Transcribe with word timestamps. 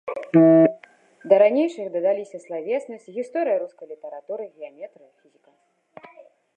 Да 1.31 1.35
ранейшых 1.43 1.91
дадаліся 1.97 2.37
славеснасць, 2.47 3.11
гісторыя 3.19 3.57
рускай 3.65 3.87
літаратуры, 3.93 4.43
геаметрыя, 4.57 5.11
фізіка. 5.19 5.51